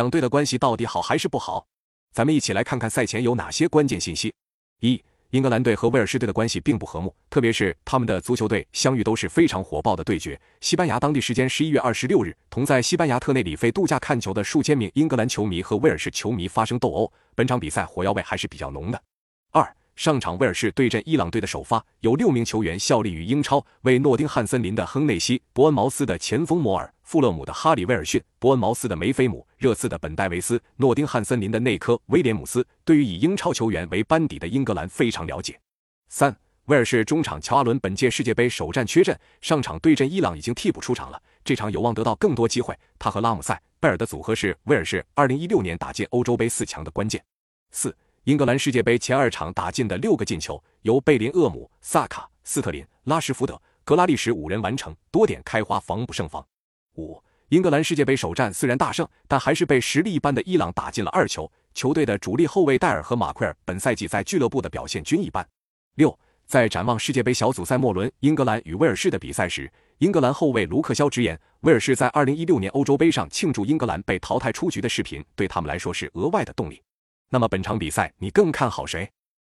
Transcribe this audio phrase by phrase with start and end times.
[0.00, 1.66] 两队的关系到底好还是不好？
[2.10, 4.32] 咱们一起来看看赛前有哪些关键信息。
[4.80, 10.40] 一、英格兰队和威尔士队的关系并不和睦，特别是他们的足球队相遇都是非常火爆的对决。
[10.62, 19.02] 西班牙当地时间十一月二十六日，同在西班牙特内里费度假看球的数千名英格兰球迷和威尔士球迷发生斗殴，本场比赛火药味还是比较浓的。
[19.50, 32.64] 二、上场威尔士对阵伊朗队的首发有六名球员效力于英超，为诺丁汉森林的亨内西、伯恩茅斯的前锋摩尔、富勒姆的哈里威尔逊、伯恩茅斯的梅菲姆、热刺的本戴维斯、诺丁汉森林的内科威廉姆斯。
[32.84, 35.60] 对于以英超球员为班底的英格兰非常了解。
[36.08, 36.32] 三、
[36.66, 42.78] 威尔士中场乔阿伦本届世界杯首战缺阵，上场对阵伊朗已经替补出场了，这场有望得到更多机会。
[42.96, 47.20] 他和拉姆塞、贝尔的组合是威尔士2016年打进欧洲杯四强的关键。
[47.72, 47.92] 四。
[48.22, 56.46] 英格兰世界杯前二场打进的六个进球，由贝林厄姆、萨卡、斯特林、拉什福德、格拉利什五人完成，多点开花，防不胜防。
[57.00, 61.50] 五，英格兰世界杯首战虽然大胜，但还是被实力一般的伊朗打进了二球。
[61.72, 65.46] 球队的主力后卫戴尔和马奎尔本赛季在俱乐部的表现均一般。
[65.94, 76.82] 六，在展望世界杯小组赛末轮英格兰与威尔士的比赛时，英格兰后卫卢克肖直言，威尔士在二零一六年欧洲杯上庆祝英格兰被淘汰出局的视频，对他们来说是额外的动力。
[77.28, 79.08] 那么本场比赛你更看好谁？